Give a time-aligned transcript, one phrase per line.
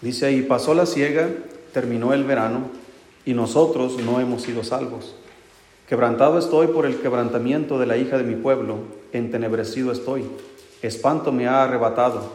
[0.00, 1.28] Dice ahí, pasó la siega,
[1.72, 2.70] terminó el verano
[3.24, 5.14] y nosotros no hemos sido salvos.
[5.88, 8.76] Quebrantado estoy por el quebrantamiento de la hija de mi pueblo,
[9.12, 10.24] entenebrecido estoy,
[10.82, 12.30] espanto me ha arrebatado.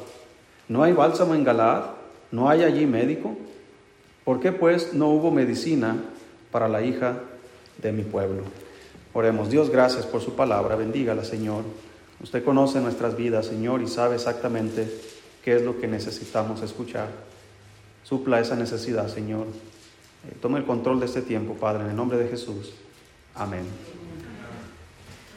[0.68, 1.84] ¿No hay bálsamo en Galaad?
[2.31, 3.38] ¿No hay allí médico?
[4.23, 5.98] ¿Por qué pues no hubo medicina
[6.52, 7.20] para la hija
[7.82, 8.41] de mi pueblo?
[9.14, 11.64] Oremos, Dios, gracias por su palabra, bendígala, Señor.
[12.21, 14.88] Usted conoce nuestras vidas, Señor, y sabe exactamente
[15.43, 17.32] qué es lo que necesitamos escuchar.
[18.04, 19.48] Supla esa necesidad, Señor.
[19.48, 22.74] Eh, tome el control de este tiempo, Padre, en el nombre de Jesús.
[23.36, 23.66] Amén.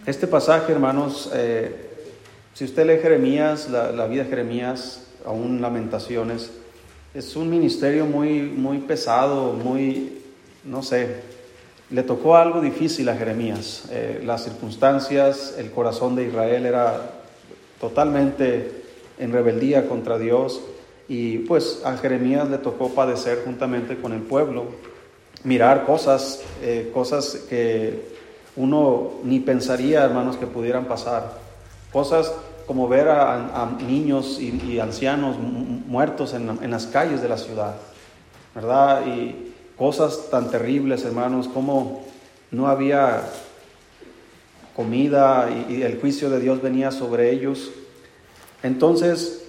[0.04, 1.90] Este pasaje, hermanos, eh,
[2.54, 6.52] si usted lee Jeremías, la, la vida de Jeremías, aún Lamentaciones,
[7.14, 10.22] es un ministerio muy, muy pesado, muy,
[10.64, 11.22] no sé,
[11.90, 13.84] le tocó algo difícil a Jeremías.
[13.90, 17.12] Eh, las circunstancias, el corazón de Israel era
[17.80, 18.82] totalmente
[19.18, 20.60] en rebeldía contra Dios
[21.08, 24.66] y pues a Jeremías le tocó padecer juntamente con el pueblo,
[25.44, 28.16] mirar cosas, eh, cosas que
[28.56, 31.38] uno ni pensaría, hermanos, que pudieran pasar.
[31.92, 32.32] Cosas
[32.66, 37.76] como ver a, niños y, ancianos muertos en, las calles de la ciudad,
[38.54, 39.06] ¿verdad?
[39.06, 42.04] Y cosas tan terribles, hermanos, como
[42.50, 43.22] no había
[44.74, 47.70] comida y, el juicio de Dios venía sobre ellos.
[48.64, 49.45] Entonces,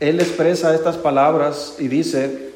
[0.00, 2.52] él expresa estas palabras y dice,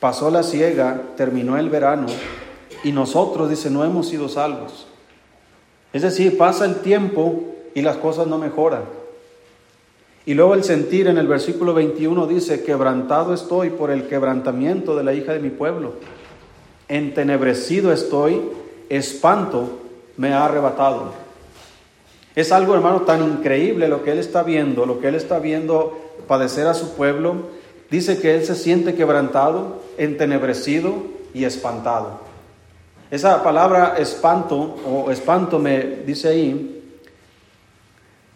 [0.00, 2.06] pasó la siega, terminó el verano
[2.84, 4.86] y nosotros, dice, no hemos sido salvos.
[5.92, 8.82] Es decir, pasa el tiempo y las cosas no mejoran.
[10.24, 15.04] Y luego el sentir en el versículo 21 dice, quebrantado estoy por el quebrantamiento de
[15.04, 15.94] la hija de mi pueblo.
[16.88, 18.40] Entenebrecido estoy,
[18.88, 19.80] espanto
[20.16, 21.12] me ha arrebatado.
[22.34, 26.05] Es algo, hermano, tan increíble lo que él está viendo, lo que él está viendo
[26.26, 27.56] padecer a su pueblo.
[27.90, 30.94] Dice que él se siente quebrantado, entenebrecido
[31.32, 32.20] y espantado.
[33.10, 36.82] Esa palabra espanto o espanto me dice ahí,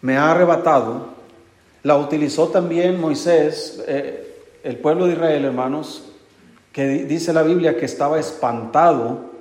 [0.01, 1.11] me ha arrebatado
[1.83, 6.03] la utilizó también Moisés, eh, el pueblo de Israel, hermanos,
[6.71, 9.31] que dice la Biblia que estaba espantado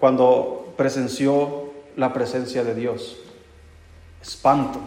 [0.00, 3.18] cuando presenció la presencia de Dios.
[4.22, 4.80] Espanto.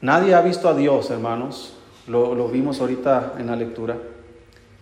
[0.00, 1.76] Nadie ha visto a Dios, hermanos.
[2.06, 3.98] Lo, lo vimos ahorita en la lectura.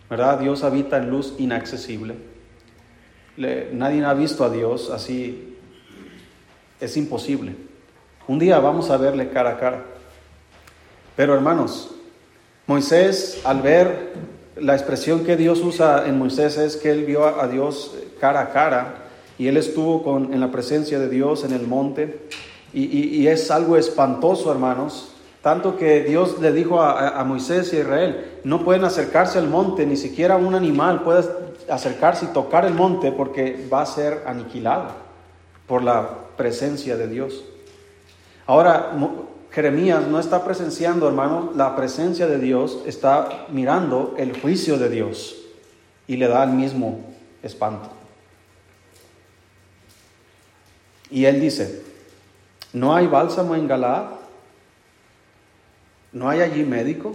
[0.09, 0.39] ¿Verdad?
[0.39, 2.15] Dios habita en luz inaccesible.
[3.37, 5.57] nadie ha visto a Dios así.
[6.81, 7.57] Es imposible.
[8.27, 9.85] Un día vamos a verle cara a cara.
[11.17, 11.91] Pero hermanos,
[12.67, 14.13] Moisés, al ver
[14.57, 18.51] la expresión que Dios usa en Moisés es que él vio a Dios cara a
[18.51, 18.95] cara
[19.39, 22.29] y él estuvo con, en la presencia de Dios en el monte
[22.73, 25.13] y, es algo espantoso, hermanos.
[25.43, 29.87] Tanto que Dios le dijo a, Moisés y a Israel, no pueden acercarse al monte,
[29.87, 31.25] ni siquiera un animal puede
[31.69, 34.89] acercarse y tocar el monte porque va a ser aniquilado
[35.67, 37.45] por la presencia de Dios.
[38.47, 38.93] Ahora,
[39.51, 45.37] Jeremías no está presenciando, hermano, la presencia de Dios, está mirando el juicio de Dios
[46.07, 47.01] y le da el mismo
[47.43, 47.91] espanto.
[51.11, 51.83] Y él dice,
[52.73, 54.05] ¿no hay bálsamo en Galaad?
[56.13, 57.15] ¿No hay allí médico?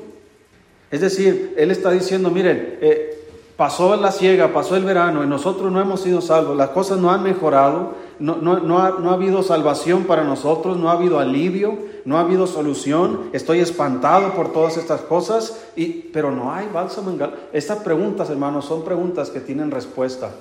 [0.91, 3.13] Es decir, él está diciendo, miren, eh,
[3.57, 7.11] pasó la ciega, pasó el verano y nosotros no hemos sido salvos, las cosas no
[7.11, 12.47] han mejorado, no, ha, habido salvación para nosotros, no ha habido alivio, no ha habido
[12.47, 13.29] solución.
[13.33, 17.19] Estoy espantado por todas estas cosas, y, pero no hay bálsamo en
[17.51, 20.31] Estas preguntas, hermanos, son preguntas que tienen respuesta.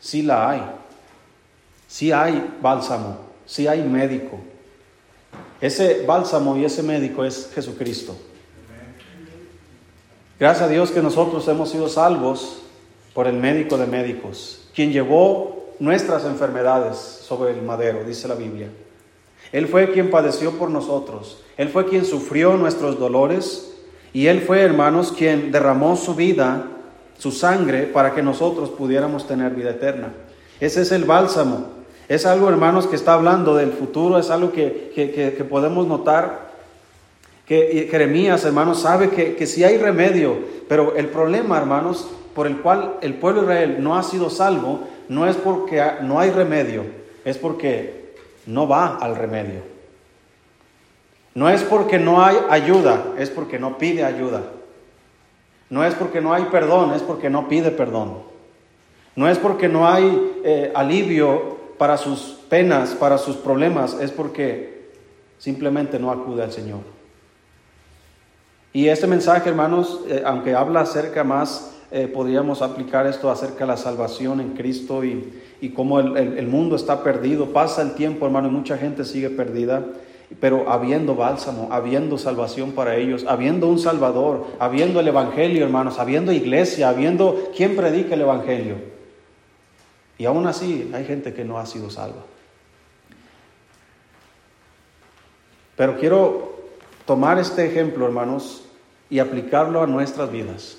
[0.00, 0.62] Sí la hay.
[1.86, 3.16] Sí hay bálsamo,
[3.46, 4.38] sí hay médico.
[5.60, 8.16] Ese bálsamo y ese médico es Jesucristo.
[10.38, 12.58] Gracias a Dios que nosotros hemos sido salvos
[13.14, 18.68] por el médico de médicos, quien llevó nuestras enfermedades sobre el madero, dice la Biblia.
[19.52, 21.38] Él fue quien padeció por nosotros.
[21.56, 23.72] Él fue quien sufrió nuestros dolores.
[24.12, 26.66] Y Él fue, hermanos, quien derramó su vida,
[27.18, 30.12] su sangre, para que nosotros pudiéramos tener vida eterna.
[30.58, 31.68] Ese es el bálsamo.
[32.08, 34.18] Es algo, hermanos, que está hablando del futuro.
[34.18, 36.52] Es algo que, podemos notar.
[37.46, 40.38] Que Jeremías, hermanos, sabe que, que si hay remedio.
[40.68, 44.80] Pero el problema, hermanos, por el cual el pueblo de Israel no ha sido salvo,
[45.08, 46.84] no es porque no hay remedio,
[47.24, 48.14] es porque
[48.46, 49.60] no va al remedio.
[51.34, 54.42] No es porque no hay ayuda, es porque no pide ayuda.
[55.68, 58.18] No es porque no hay perdón, es porque no pide perdón.
[59.16, 64.90] No es porque no hay eh, alivio para sus penas, para sus problemas, es porque
[65.38, 66.80] simplemente no acude al Señor.
[68.72, 73.66] Y este mensaje, hermanos, eh, aunque habla acerca más, eh, podríamos aplicar esto acerca de
[73.66, 75.42] la salvación en Cristo y,
[75.74, 77.52] cómo el, el, mundo está perdido.
[77.52, 79.84] Pasa el tiempo, hermano, y mucha gente sigue perdida
[80.40, 86.32] pero habiendo bálsamo, habiendo salvación para ellos, habiendo un Salvador, habiendo el Evangelio, hermanos, habiendo
[86.32, 88.93] iglesia, habiendo quien predica el Evangelio.
[90.18, 92.22] Y aún así hay gente que no ha sido salva.
[95.76, 96.54] Pero quiero
[97.04, 98.64] tomar este ejemplo, hermanos,
[99.10, 100.78] y aplicarlo a nuestras vidas.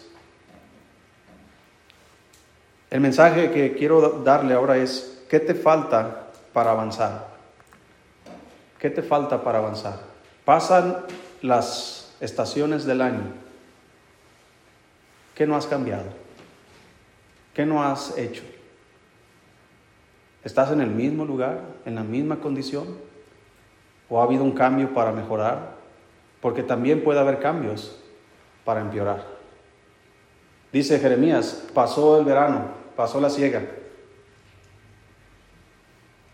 [2.89, 7.27] El mensaje que quiero darle ahora es, ¿qué te falta para avanzar?
[8.79, 9.99] ¿Qué te falta para avanzar?
[10.45, 10.97] Pasan
[11.41, 13.33] las estaciones del año.
[15.33, 16.05] ¿Qué no has cambiado?
[17.53, 18.43] ¿Qué no has hecho?
[20.45, 22.85] ¿Estás en el mismo lugar, en la misma condición?
[24.07, 25.73] ¿O ha habido un cambio para mejorar?
[26.39, 27.99] Porque también puede haber cambios
[28.63, 29.25] para empeorar.
[30.71, 32.65] Dice Jeremías, pasó el verano,
[32.95, 33.63] pasó la siega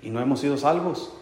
[0.02, 1.14] y no hemos sido salvos.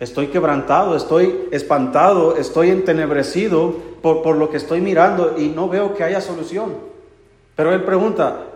[0.00, 5.94] Estoy quebrantado, estoy espantado, estoy entenebrecido por, por, lo que estoy mirando y no veo
[5.94, 6.76] que haya solución.
[7.54, 8.53] Pero él pregunta,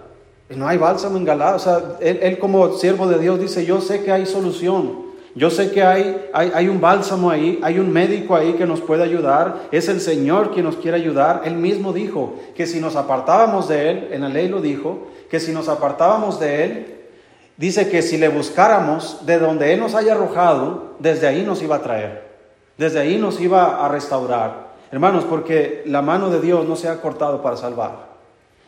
[0.50, 1.54] no hay bálsamo en Galá.
[1.54, 5.08] O sea, él, como siervo de Dios dice, yo sé que hay solución.
[5.34, 8.80] Yo sé que hay, hay, hay, un bálsamo ahí, hay un médico ahí que nos
[8.80, 9.68] puede ayudar.
[9.70, 11.42] Es el Señor quien nos quiere ayudar.
[11.44, 15.38] Él mismo dijo que si nos apartábamos de Él, en la ley lo dijo, que
[15.38, 16.94] si nos apartábamos de Él,
[17.56, 21.76] dice que si le buscáramos de donde Él nos haya arrojado, desde ahí nos iba
[21.76, 22.26] a traer,
[22.78, 24.68] desde ahí nos iba a restaurar.
[24.90, 28.07] Hermanos, porque la mano de Dios no se ha cortado para salvar.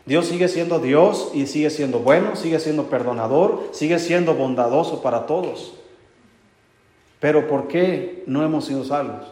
[0.06, 5.26] Dios sigue siendo Dios y sigue siendo bueno, sigue siendo perdonador, sigue siendo bondadoso para
[5.26, 5.74] todos.
[7.20, 9.26] Pero ¿por qué no hemos sido salvos?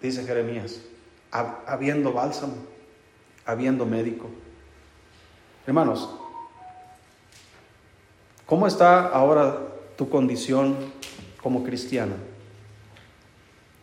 [0.00, 0.82] Dice Jeremías,
[1.30, 2.54] habiendo bálsamo,
[3.46, 4.26] habiendo médico.
[5.66, 6.10] Hermanos,
[8.46, 9.58] ¿Cómo está ahora
[9.96, 10.76] tu condición
[11.42, 12.14] como cristiano?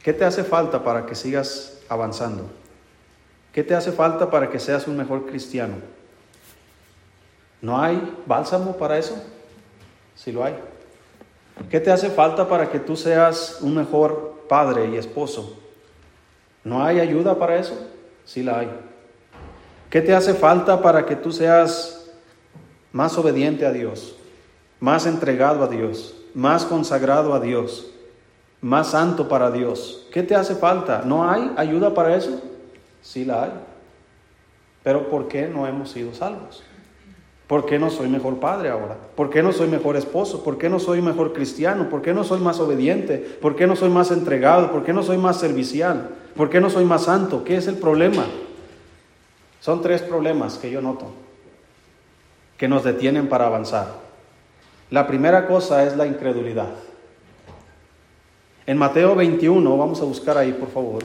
[0.03, 2.47] ¿Qué te hace falta para que sigas avanzando?
[3.53, 5.75] ¿Qué te hace falta para que seas un mejor cristiano?
[7.61, 9.15] ¿No hay bálsamo para eso?
[10.15, 10.55] Sí lo hay.
[11.69, 15.59] ¿Qué te hace falta para que tú seas un mejor padre y esposo?
[16.63, 17.77] ¿No hay ayuda para eso?
[18.25, 18.71] Sí la hay.
[19.89, 22.09] ¿Qué te hace falta para que tú seas
[22.91, 24.15] más obediente a Dios?
[24.81, 27.91] más entregado a Dios, más consagrado a Dios,
[28.59, 30.07] más santo para Dios.
[30.11, 31.03] ¿Qué te hace falta?
[31.05, 32.41] ¿No hay ayuda para eso?
[33.01, 33.51] Sí la hay.
[34.83, 36.63] Pero ¿por qué no hemos sido salvos?
[37.51, 38.95] ¿Por qué no soy mejor padre ahora?
[39.13, 40.41] ¿Por qué no soy mejor esposo?
[40.41, 41.89] ¿Por qué no soy mejor cristiano?
[41.89, 43.17] ¿Por qué no soy más obediente?
[43.17, 44.71] ¿Por qué no soy más entregado?
[44.71, 46.11] ¿Por qué no soy más servicial?
[46.33, 47.43] ¿Por qué no soy más santo?
[47.43, 48.23] ¿Qué es el problema?
[49.59, 51.07] Son tres problemas que yo noto
[52.55, 53.95] que nos detienen para avanzar.
[54.89, 56.69] La primera cosa es la incredulidad.
[58.65, 61.03] En Mateo 21, vamos a buscar ahí, por favor.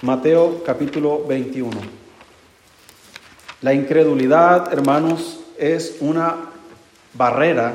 [0.00, 2.05] Mateo capítulo 21.
[3.66, 6.36] La incredulidad, hermanos, es una
[7.14, 7.74] barrera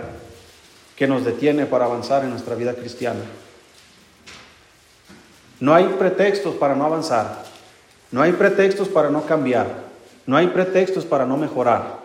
[0.95, 3.19] que nos detiene para avanzar en nuestra vida cristiana.
[5.59, 7.43] No hay pretextos para no avanzar.
[8.09, 9.67] No hay pretextos para no cambiar.
[10.25, 11.97] No hay pretextos para no mejorar.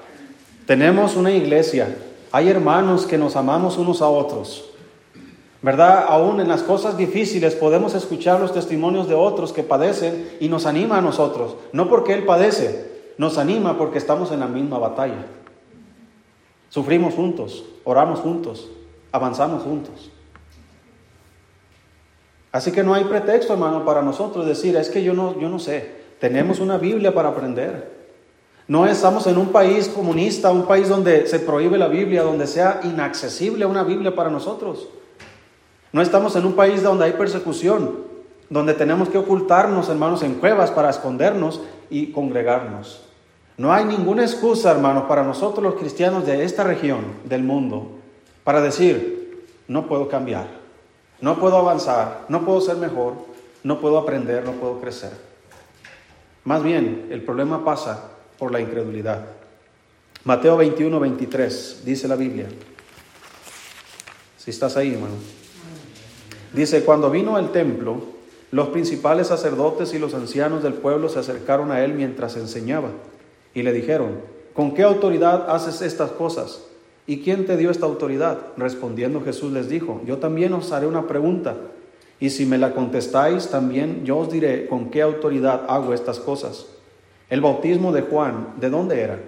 [0.67, 1.97] Tenemos una iglesia,
[2.33, 4.69] hay hermanos que nos amamos unos a otros.
[5.63, 6.07] ¿Verdad?
[6.09, 10.67] Aún en las cosas difíciles podemos escuchar los testimonios de otros que padecen y nos
[10.67, 11.55] anima a nosotros.
[11.73, 15.27] No porque Él padece, nos anima porque estamos en la misma batalla.
[16.69, 18.69] Sufrimos juntos, oramos juntos,
[19.13, 20.11] avanzamos juntos.
[22.53, 25.59] Así que no hay pretexto, hermano, para nosotros decir, es que yo no, yo no
[25.59, 26.07] sé.
[26.19, 27.97] Tenemos una Biblia para aprender.
[28.69, 32.81] No estamos en un país comunista, un país donde se prohíbe la Biblia, donde sea
[32.83, 34.89] inaccesible una Biblia para nosotros.
[35.93, 38.01] No estamos en un país donde hay persecución,
[38.51, 43.06] donde tenemos que ocultarnos, hermanos, en cuevas para escondernos y congregarnos.
[43.59, 47.91] No hay ninguna excusa, hermanos, para nosotros los cristianos de esta región del mundo
[48.45, 50.47] para decir, no puedo cambiar,
[51.21, 53.15] no puedo avanzar, no puedo ser mejor,
[53.63, 55.11] no puedo aprender, no puedo crecer.
[56.45, 59.25] Más bien, el problema pasa por la incredulidad.
[60.25, 62.47] Mateo 21, 23, dice la Biblia.
[64.37, 65.15] Si estás ahí, hermano.
[66.53, 68.01] Dice, cuando vino al templo,
[68.51, 72.91] los principales sacerdotes y los ancianos del pueblo se acercaron a él mientras enseñaba
[73.57, 74.21] y le dijeron,
[74.53, 76.61] ¿con qué autoridad haces estas cosas?
[77.07, 78.39] ¿Y quién te dio esta autoridad?
[78.59, 81.57] Respondiendo Jesús les dijo, yo también os haré una pregunta
[82.21, 86.67] Y si me la contestáis, también yo os diré con qué autoridad hago estas cosas.
[87.31, 89.19] El bautismo de Juan, ¿de dónde era?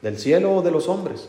[0.00, 1.28] ¿Del cielo o de los hombres?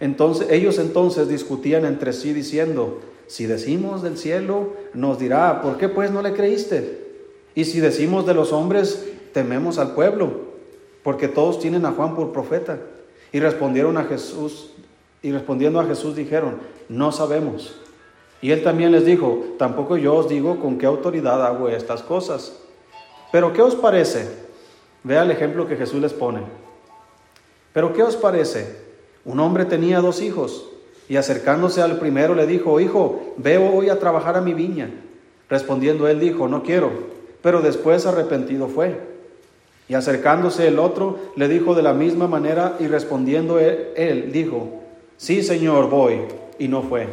[0.00, 5.88] Entonces, ellos entonces discutían entre sí diciendo, si decimos del cielo, nos dirá, ¿por qué
[5.88, 7.04] pues no le creíste?
[7.54, 10.53] Y si decimos de los hombres, tememos al pueblo,
[11.04, 12.80] porque todos tienen a Juan por profeta.
[13.30, 14.70] Y respondieron a Jesús,
[15.22, 16.56] y respondiendo a Jesús dijeron,
[16.88, 17.76] no sabemos.
[18.40, 22.58] Y él también les dijo, tampoco yo os digo con qué autoridad hago estas cosas.
[23.30, 24.28] Pero ¿qué os parece?
[25.02, 26.40] Vea el ejemplo que Jesús les pone.
[27.72, 28.82] Pero ¿qué os parece?
[29.24, 30.68] Un hombre tenía dos hijos
[31.08, 34.90] y acercándose al primero le dijo, hijo, veo hoy a trabajar a mi viña.
[35.48, 36.90] Respondiendo él dijo, no quiero,
[37.42, 39.13] pero después arrepentido fue.
[39.88, 44.80] Y acercándose el otro le dijo de la misma manera y respondiendo él, dijo,
[45.16, 46.20] sí Señor, voy,
[46.58, 47.06] y no fue.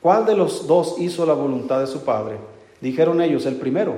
[0.00, 2.36] ¿Cuál de los dos hizo la voluntad de su padre?
[2.80, 3.94] Dijeron ellos, el primero.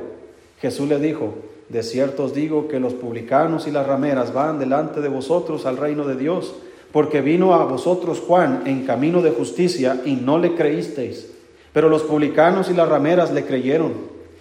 [0.60, 1.34] Jesús le dijo,
[1.68, 5.76] de cierto os digo que los publicanos y las rameras van delante de vosotros al
[5.76, 6.54] reino de Dios,
[6.92, 11.30] porque vino a vosotros Juan en camino de justicia y no le creísteis.
[11.72, 13.92] Pero los publicanos y las rameras le creyeron.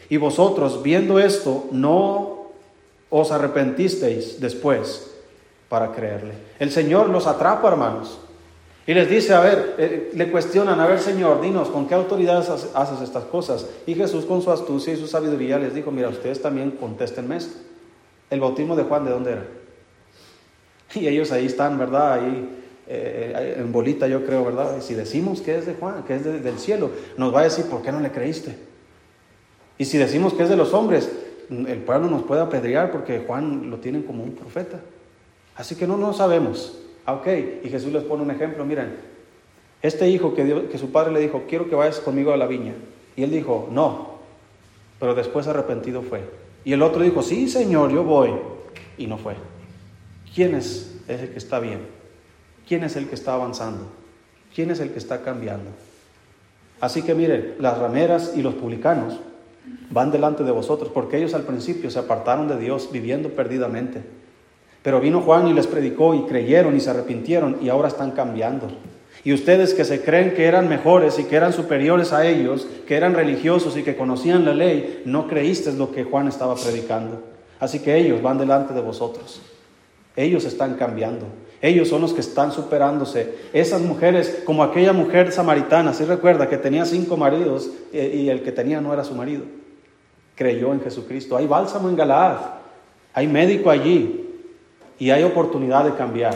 [0.10, 2.38] Y vosotros, viendo esto, no
[3.10, 5.12] os arrepentisteis después
[5.68, 6.34] para creerle.
[6.60, 8.20] El Señor los atrapa, hermanos.
[8.88, 12.39] Y les dice, a ver, eh, le cuestionan, a ver Señor, dinos, ¿con qué autoridad
[12.39, 13.68] haces estas cosas?
[13.86, 17.56] Y Jesús con su astucia y su sabiduría les dijo, mira, ustedes también contéstenme esto.
[18.32, 19.46] El bautismo de Juan, ¿de dónde era?
[20.96, 22.13] Y ellos ahí están, ¿verdad?
[22.13, 22.50] Ahí
[22.88, 24.78] eh, en bolita yo creo, ¿verdad?
[24.80, 27.66] Y si decimos que es de Juan, que es del cielo, nos va a decir,
[27.66, 28.56] ¿por qué no le creíste?
[29.78, 31.12] Y si decimos que es de los hombres,
[31.50, 34.79] el pueblo nos puede apedrear porque Juan lo tienen como un profeta.
[35.56, 36.79] Así que no, no sabemos.
[37.06, 37.27] Ah, ok,
[37.63, 38.98] y Jesús les pone un ejemplo, miren,
[39.82, 42.74] este hijo que, que su padre le dijo, quiero que vayas conmigo a la viña.
[43.15, 44.20] Y él dijo, no,
[45.00, 46.22] pero después arrepentido fue.
[46.63, 48.32] Y el otro dijo, sí, Señor, yo voy.
[48.98, 49.36] Y no fue.
[50.34, 51.79] ¿Quién es el que está bien?
[52.68, 53.88] ¿Quién es el que está avanzando?
[54.53, 55.72] ¿Quién es el que está cambiando?
[56.79, 59.20] Así que miren, las rameras y los publicanos
[59.89, 64.04] van delante de vosotros, porque ellos al principio se apartaron de Dios viviendo perdidamente.
[64.82, 68.68] Pero vino Juan y les predicó y creyeron y se arrepintieron y ahora están cambiando.
[69.24, 72.96] Y ustedes que se creen que eran mejores y que eran superiores a ellos, que
[72.96, 77.22] eran religiosos y que conocían la ley, no creísteis lo que Juan estaba predicando.
[77.60, 79.42] Así que ellos van delante de vosotros.
[80.16, 81.25] Ellos están cambiando.
[81.62, 83.36] Ellos son los que están superándose.
[83.51, 88.44] Esas mujeres, como aquella mujer samaritana, si recuerda que tenía cinco maridos eh, y el
[88.44, 89.44] que tenía no era su marido,
[90.36, 91.36] creyó en Jesucristo.
[91.36, 92.38] Hay bálsamo en Galaad,
[93.13, 94.30] hay médico allí,
[95.00, 96.36] y hay oportunidad de cambiar.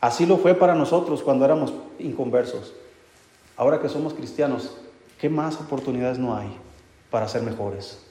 [0.00, 2.74] Así lo fue para nosotros cuando éramos inconversos.
[3.56, 4.76] Ahora que somos cristianos,
[5.20, 6.48] ¿qué más oportunidades no hay
[7.10, 8.04] para ser mejores?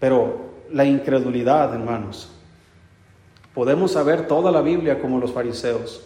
[0.00, 2.32] Pero la incredulidad, hermanos,
[3.58, 6.02] podemos saber toda la Biblia como los fariseos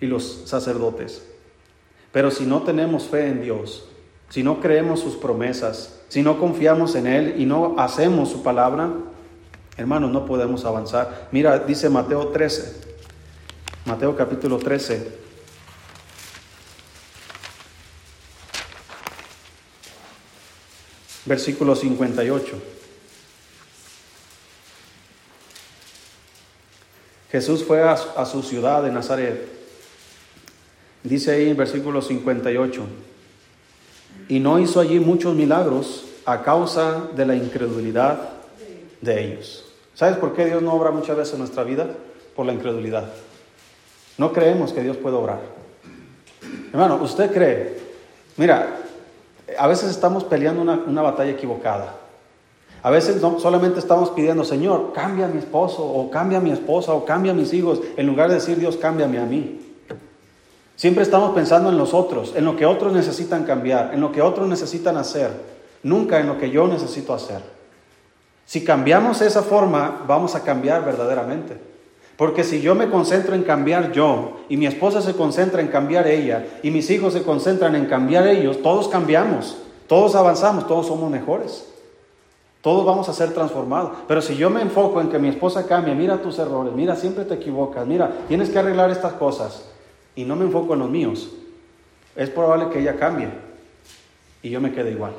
[0.00, 1.26] y los sacerdotes,
[2.12, 3.88] pero si no tenemos fe en Dios,
[4.28, 8.92] si no creemos sus promesas, si no confiamos en Él y no hacemos su palabra,
[9.76, 11.26] Hermanos, no podemos avanzar.
[11.32, 12.76] Mira, dice Mateo 13,
[13.84, 15.26] Mateo capítulo 13.
[21.24, 22.75] Versículo 58.
[27.30, 29.48] Jesús fue a, su ciudad de Nazaret.
[31.02, 32.82] Dice ahí en versículo 58.
[34.28, 38.30] Y no hizo allí muchos milagros a causa de la incredulidad
[39.00, 39.64] de ellos.
[39.94, 41.88] ¿Sabes por qué Dios no obra muchas veces en nuestra vida?
[42.34, 43.12] Por la incredulidad.
[44.18, 45.40] No creemos que Dios puede obrar.
[46.72, 47.78] Hermano, usted cree,
[48.36, 48.80] mira,
[49.58, 51.94] a veces estamos peleando una, batalla equivocada.
[52.86, 56.52] A veces no, solamente estamos pidiendo, Señor, cambia a mi esposo, o cambia a mi
[56.52, 59.58] esposa, o cambia a mis hijos, en lugar de decir, Dios, cámbiame a mí.
[60.76, 64.22] Siempre estamos pensando en los otros, en lo que otros necesitan cambiar, en lo que
[64.22, 65.32] otros necesitan hacer,
[65.82, 67.40] nunca en lo que yo necesito hacer.
[68.44, 71.56] Si cambiamos esa forma, vamos a cambiar verdaderamente.
[72.16, 76.06] Porque si yo me concentro en cambiar yo y mi esposa se concentra en cambiar
[76.06, 81.10] ella y mis hijos se concentran en cambiar ellos, todos cambiamos, todos avanzamos, todos somos
[81.10, 81.72] mejores.
[82.66, 83.92] Todos vamos a ser transformados.
[84.08, 87.24] Pero si yo me enfoco en que mi esposa cambie, mira tus errores, mira, siempre
[87.24, 89.68] te equivocas, mira, tienes que arreglar estas cosas
[90.16, 91.30] y no me enfoco en los míos,
[92.16, 93.28] es probable que ella cambie
[94.42, 95.12] y yo me quede igual.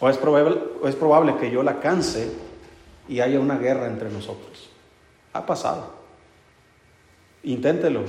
[0.00, 2.32] O es probable, es probable que yo la canse
[3.08, 4.68] y haya una guerra entre nosotros.
[5.32, 5.92] Ha pasado.
[7.44, 8.02] Inténtelo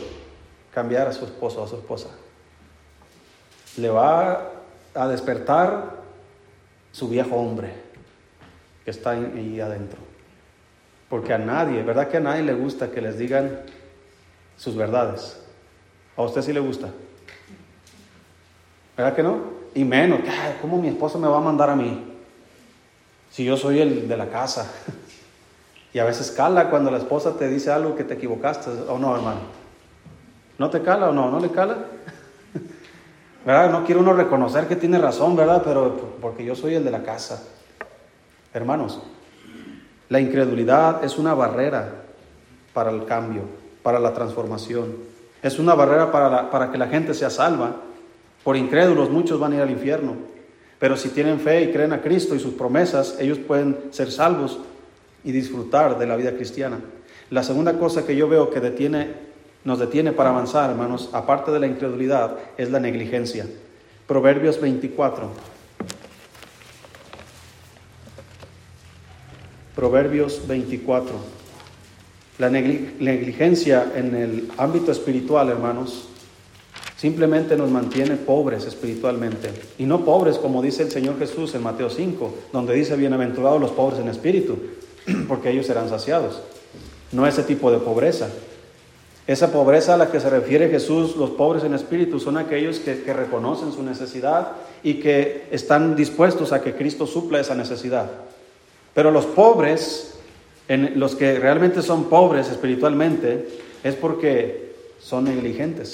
[0.74, 2.10] cambiar a su esposo o a su esposa.
[3.78, 4.54] Le va
[4.96, 6.02] a despertar
[6.92, 7.91] su viejo hombre
[8.84, 10.00] que está ahí adentro.
[11.10, 13.62] Porque a nadie, ¿verdad que a nadie le gusta que les digan
[14.56, 15.42] sus verdades?
[16.16, 16.90] ¿A usted sí le gusta?
[18.96, 19.40] ¿Verdad que no?
[19.74, 20.20] Y menos,
[20.62, 22.16] ¿cómo mi esposo me va a mandar a mí?
[23.30, 24.72] Si yo soy el de la casa.
[25.94, 29.14] Y a veces cala cuando la esposa te dice algo que te equivocaste, ¿o no,
[29.14, 29.42] hermano?
[30.58, 31.30] ¿No te cala o no?
[31.30, 31.80] ¿No le cala?
[33.46, 33.72] ¿Verdad?
[33.72, 35.62] No quiere uno reconocer que tiene razón, ¿verdad?
[35.66, 37.44] Pero porque yo soy el de la casa.
[38.54, 39.00] Hermanos,
[40.10, 42.04] la incredulidad es una barrera
[42.74, 43.44] para el cambio,
[43.82, 44.96] para la transformación.
[45.42, 47.78] Es una barrera para, para que la gente sea salva.
[48.44, 50.16] Por incrédulos muchos van a ir al infierno.
[50.80, 54.60] Pero si tienen fe y creen a Cristo y sus promesas, ellos pueden ser salvos
[55.24, 56.80] y disfrutar de la vida cristiana.
[57.30, 59.32] La segunda cosa que yo veo que detiene
[59.64, 63.46] nos detiene para avanzar, hermanos, aparte de la incredulidad, es la negligencia.
[64.08, 65.30] Proverbios 24.
[69.82, 71.12] Proverbios 24.
[72.38, 76.08] La negligencia en el ámbito espiritual, hermanos,
[76.98, 79.50] simplemente nos mantiene pobres espiritualmente.
[79.80, 83.72] Y no pobres como dice el Señor Jesús en Mateo 5, donde dice, bienaventurados los
[83.72, 84.60] pobres en espíritu,
[85.28, 86.40] porque ellos serán saciados.
[87.12, 88.30] No ese tipo de pobreza.
[89.26, 93.12] Esa pobreza a la que se refiere Jesús, los pobres en espíritu, son aquellos que,
[93.12, 94.52] reconocen su necesidad
[94.84, 98.12] y que están dispuestos a que Cristo supla esa necesidad.
[98.94, 100.20] Pero los pobres,
[100.68, 103.48] en, los que realmente son pobres espiritualmente,
[103.84, 105.94] es porque son negligentes.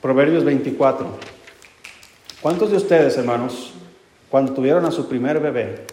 [0.00, 1.06] Proverbios 24.
[2.40, 3.72] ¿Cuántos de ustedes, hermanos,
[4.28, 5.86] cuando tuvieron a su primer bebé,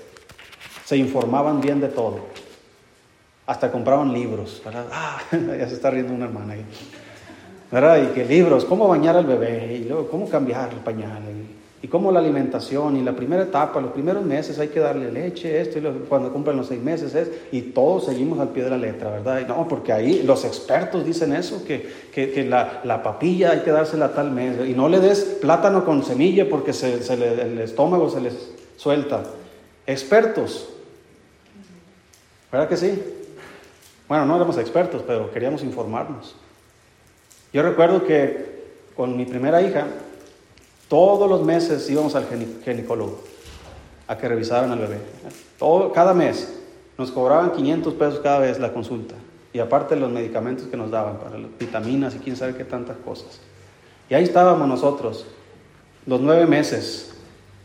[0.85, 2.39] se informaban bien de todo?
[3.49, 4.85] hasta compraban libros, ¿verdad?
[4.93, 6.63] Ah, ya se está riendo una hermana ahí.
[7.71, 8.03] ¿Verdad?
[8.03, 12.11] Y que libros, cómo bañar al bebé, y luego cómo cambiar el pañal, y, cómo
[12.11, 15.81] la alimentación, y la primera etapa, los primeros meses hay que darle leche, esto, y
[16.09, 19.47] cuando cumplen los seis meses es, y todos seguimos al pie de la letra, ¿verdad?
[19.47, 24.13] no, porque ahí los expertos dicen eso, que, que, la, la, papilla hay que dársela
[24.13, 28.09] tal mes, y no le des plátano con semilla porque se, se le, el estómago
[28.09, 29.23] se les suelta.
[29.87, 30.67] Expertos,
[32.51, 33.01] ¿verdad que sí?
[34.09, 36.35] Bueno, no éramos expertos, pero queríamos informarnos.
[37.53, 38.59] Yo recuerdo que
[38.95, 39.87] con mi primera hija,
[40.89, 42.25] todos los meses íbamos al
[42.65, 43.21] ginecólogo
[44.07, 44.97] a que revisaran al bebé.
[45.57, 46.51] Todo, cada mes
[46.97, 49.15] nos cobraban 500 pesos cada vez la consulta.
[49.53, 52.97] Y aparte los medicamentos que nos daban para las vitaminas y quién sabe qué tantas
[52.97, 53.39] cosas.
[54.09, 55.27] Y ahí estábamos nosotros,
[56.05, 57.13] los nueve meses.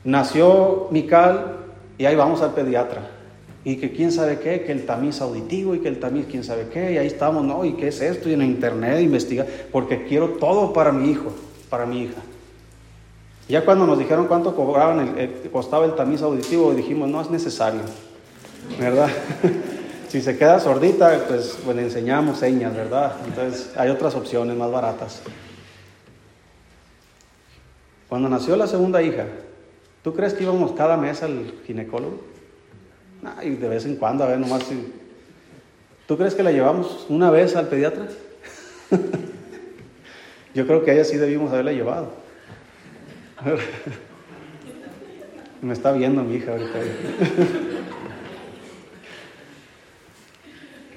[0.04, 1.56] Nació Mical
[1.96, 3.10] y ahí vamos al pediatra
[3.64, 6.68] y que quién sabe qué, que el tamiz auditivo y que el tamiz quién sabe
[6.70, 7.64] qué, y ahí estamos, ¿no?
[7.64, 8.28] ¿Y qué es esto?
[8.28, 11.32] Y en internet investiga, porque quiero todo para mi hijo,
[11.70, 12.20] para mi hija.
[13.48, 17.82] Ya cuando nos dijeron cuánto cobraban el, costaba el tamiz auditivo, dijimos, no es necesario,
[18.78, 19.10] ¿verdad?
[20.08, 23.16] si se queda sordita, pues, pues le enseñamos señas, ¿verdad?
[23.26, 25.22] Entonces hay otras opciones más baratas.
[28.08, 29.26] Cuando nació la segunda hija,
[30.02, 32.34] ¿tú crees que íbamos cada mes al ginecólogo?
[33.42, 34.92] y de vez en cuando, a ver, nomás si...
[36.06, 38.06] ¿Tú crees que la llevamos una vez al pediatra?
[40.54, 42.23] Yo creo que a ella sí debimos haberla llevado.
[45.62, 46.78] Me está viendo mi hija ahorita.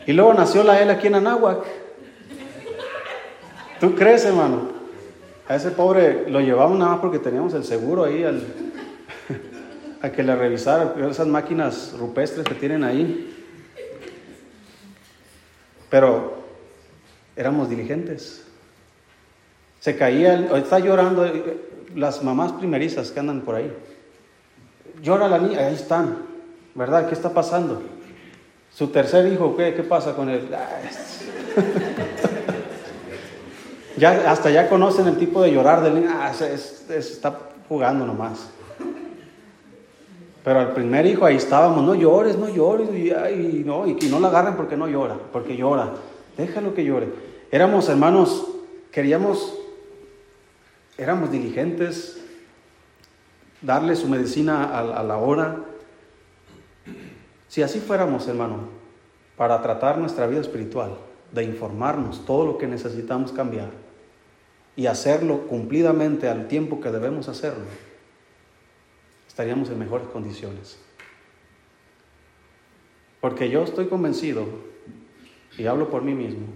[0.05, 1.65] y luego nació la él aquí en Anáhuac.
[3.79, 4.71] ¿Tú crees, hermano?
[5.47, 8.25] A ese pobre lo llevamos nada más porque teníamos el seguro ahí
[10.01, 13.33] a que la revisara, esas máquinas rupestres que tienen ahí.
[15.89, 16.43] Pero
[17.35, 18.43] éramos diligentes.
[19.79, 21.23] Se caía, está llorando
[21.95, 23.71] las mamás primerizas que andan por ahí.
[25.01, 26.17] Llora la niña, ahí están,
[26.75, 27.07] ¿verdad?
[27.07, 27.81] ¿Qué está pasando?
[28.73, 30.47] Su tercer hijo, ¿qué, qué pasa con él?
[33.97, 38.47] Ya, hasta ya conocen el tipo de llorar del niño, ah, está jugando nomás.
[40.43, 44.27] Pero al primer hijo ahí estábamos, no llores, no llores, y, no, y, no la
[44.27, 45.89] agarren porque no llora, porque llora.
[46.37, 47.09] Déjalo que llore.
[47.51, 48.45] Éramos hermanos,
[48.91, 49.56] queríamos,
[50.97, 52.19] éramos diligentes,
[53.61, 55.63] darle su medicina a, la hora.
[57.47, 58.69] Si así fuéramos, hermano,
[59.35, 60.97] para tratar nuestra vida espiritual,
[61.31, 63.69] de informarnos todo lo que necesitamos cambiar
[64.75, 67.65] y hacerlo cumplidamente al tiempo que debemos hacerlo,
[69.27, 70.79] estaríamos en mejores condiciones.
[73.19, 74.45] Porque yo estoy convencido,
[75.57, 76.47] y hablo por mí mismo,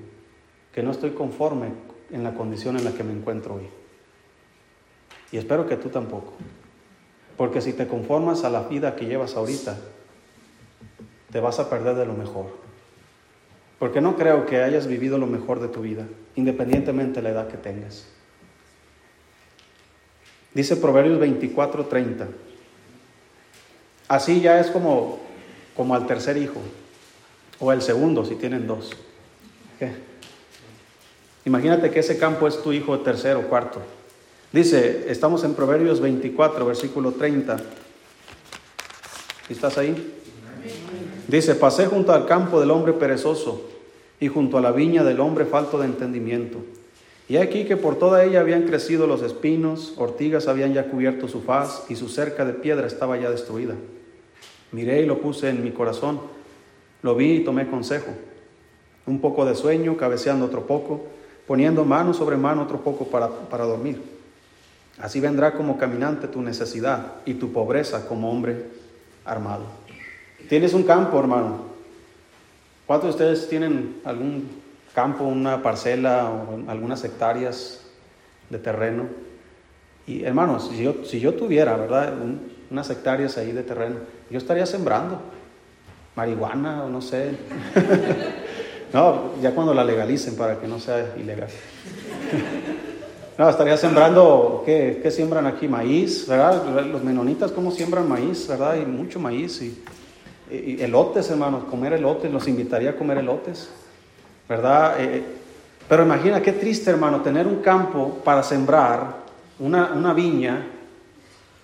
[0.74, 1.70] que no estoy conforme
[2.12, 3.81] en la condición en la que me encuentro hoy.
[5.32, 6.34] Y espero que tú tampoco.
[7.38, 9.78] Porque si te conformas a la vida que llevas ahorita,
[11.32, 12.48] te vas a perder de lo mejor.
[13.80, 17.48] Porque no creo que hayas vivido lo mejor de tu vida, independientemente de la edad
[17.48, 18.06] que tengas.
[20.54, 22.28] Dice Proverbios 24:30.
[24.08, 25.20] Así ya es como,
[25.76, 26.60] como al tercer hijo,
[27.60, 28.92] o el segundo si tienen dos.
[31.46, 33.82] Imagínate que ese campo es tu hijo tercero o cuarto.
[34.52, 37.58] Dice, estamos en Proverbios 24, versículo 30.
[39.48, 40.14] ¿Estás ahí?
[41.30, 43.70] Dice, pasé junto al campo del hombre perezoso
[44.20, 46.58] y junto a la viña del hombre falto de entendimiento.
[47.30, 51.42] Y aquí que por toda ella habían crecido los espinos, ortigas habían ya cubierto su
[51.42, 53.76] faz y su cerca de piedra estaba ya destruida.
[54.74, 56.20] Miré y lo puse en mi corazón,
[57.04, 58.12] lo vi y tomé consejo.
[59.06, 61.06] Un poco de sueño, cabeceando otro poco,
[61.48, 64.21] poniendo mano sobre mano otro poco para, para dormir.
[65.02, 68.66] Así vendrá como caminante tu necesidad y tu pobreza como hombre
[69.26, 69.66] armado.
[70.48, 71.72] Tienes un campo, hermano.
[72.86, 74.62] ¿Cuántos de ustedes tienen algún
[74.94, 77.82] campo, una parcela o algunas hectáreas
[78.50, 79.08] de terreno.
[80.06, 82.14] Y hermanos, si yo, si yo tuviera, ¿verdad?
[82.70, 83.98] unas hectáreas ahí de terreno,
[84.30, 85.22] yo estaría sembrando
[86.16, 87.32] marihuana o no sé.
[88.94, 91.50] no, ya cuando la legalicen para que no sea ilegal.
[93.38, 95.68] no, estaría sembrando, ¿qué, ¿qué, siembran aquí?
[95.68, 96.86] Maíz, ¿verdad?
[96.86, 98.76] Los menonitas, ¿cómo siembran maíz, verdad?
[98.76, 99.84] Y mucho maíz y,
[100.52, 103.70] y elotes, hermanos, comer elotes, los invitaría a comer elotes.
[104.52, 104.96] ¿verdad?
[105.00, 105.24] Eh,
[105.88, 109.22] pero imagina qué triste, hermano, tener un campo para sembrar,
[109.60, 110.68] una, viña,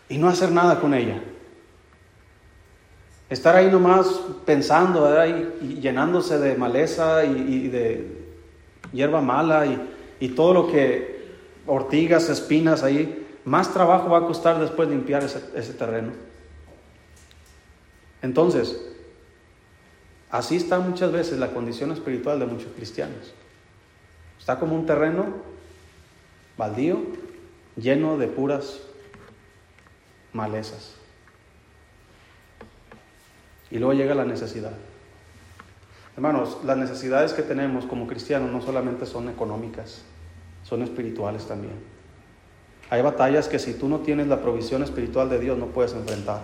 [0.07, 1.21] y no hacer nada con ella.
[3.29, 4.07] Estar ahí nomás
[4.45, 5.49] pensando, ¿verdad?
[5.61, 8.07] Y, llenándose de maleza y, de
[8.93, 9.65] hierba mala
[10.21, 11.16] y, todo lo que,
[11.67, 16.11] ortigas, espinas ahí, más trabajo va a costar después limpiar ese, ese terreno.
[18.21, 18.77] Entonces,
[20.29, 23.33] Así está muchas veces la condición espiritual de muchos cristianos.
[24.37, 25.25] Está como un terreno
[26.57, 26.99] baldío,
[27.77, 28.81] lleno de puras
[30.33, 30.95] malezas.
[33.71, 34.73] Y luego llega la necesidad.
[36.15, 40.01] Hermanos, las necesidades que tenemos como cristianos no solamente son económicas,
[40.67, 41.75] son espirituales también.
[42.89, 46.41] Hay batallas que si tú no tienes la provisión espiritual de Dios no puedes enfrentar.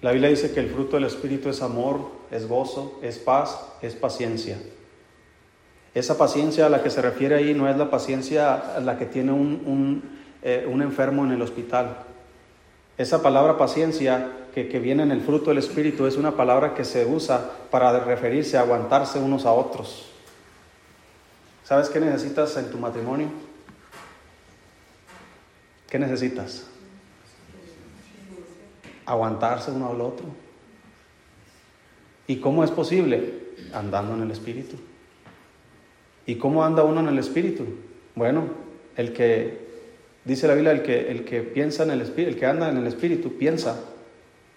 [0.00, 2.00] La Biblia dice que el fruto del Espíritu es amor,
[2.30, 4.58] es gozo, es paz, es paciencia.
[5.94, 9.06] Esa paciencia a la que se refiere ahí no es la paciencia a la que
[9.06, 10.02] tiene un,
[10.42, 12.04] eh, enfermo en el hospital.
[12.96, 16.84] Esa palabra paciencia que, que, viene en el fruto del Espíritu es una palabra que
[16.84, 20.09] se usa para referirse a aguantarse unos a otros.
[21.70, 23.28] ¿Sabes qué necesitas en tu matrimonio?
[25.88, 26.66] ¿Qué necesitas?
[29.06, 30.26] aguantarse uno al otro.
[32.26, 33.34] ¿Y cómo es posible?
[33.72, 34.74] Andando en el Espíritu.
[36.26, 37.64] ¿Y cómo anda uno en el Espíritu?
[38.16, 38.46] Bueno,
[38.96, 39.68] el que,
[40.24, 42.78] dice la Biblia, el que, el que piensa en el Espíritu, el que anda en
[42.78, 43.78] el Espíritu, piensa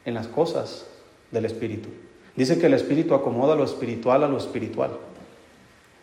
[0.03, 0.87] en las cosas
[1.29, 1.89] del Espíritu.
[2.35, 4.97] Dice que el Espíritu acomoda lo espiritual a lo espiritual.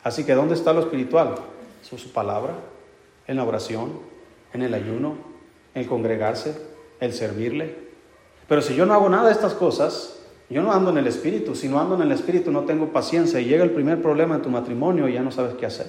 [0.02, 1.34] Así que ¿dónde está lo espiritual?
[1.82, 2.54] Es su palabra,
[3.26, 4.00] en la oración,
[4.52, 5.14] en el ayuno,
[5.74, 6.56] en congregarse,
[7.00, 7.90] el servirle,
[8.50, 10.18] pero si yo no hago nada de estas cosas,
[10.50, 11.54] yo no ando en el espíritu.
[11.54, 13.38] Si no ando en el espíritu, no tengo paciencia.
[13.38, 15.86] Y llega el primer problema en tu matrimonio y ya no sabes qué hacer.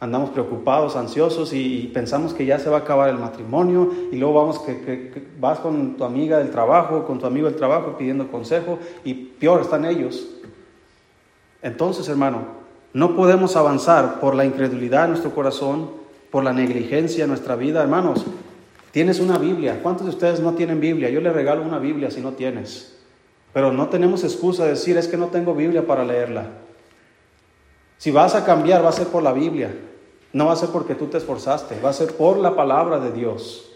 [0.00, 3.90] Andamos preocupados, ansiosos y, pensamos que ya se va a acabar el matrimonio.
[4.12, 7.96] Y luego vamos que, vas con tu amiga del trabajo, con tu amigo del trabajo
[7.96, 8.78] pidiendo consejo.
[9.02, 10.28] Y peor están ellos.
[11.62, 12.59] Entonces, hermano,
[12.92, 15.90] no podemos avanzar por la incredulidad en nuestro corazón,
[16.30, 18.24] por la negligencia en nuestra vida, hermanos.
[18.90, 19.80] Tienes una Biblia.
[19.82, 21.08] ¿Cuántos de ustedes no tienen Biblia?
[21.08, 22.96] Yo le regalo una Biblia si no tienes.
[23.52, 26.46] Pero no tenemos excusa de decir es que no tengo Biblia para leerla.
[27.98, 29.72] Si vas a cambiar, va a ser por la Biblia.
[30.32, 33.12] No va a ser porque tú te esforzaste, va a ser por la palabra de
[33.12, 33.70] Dios.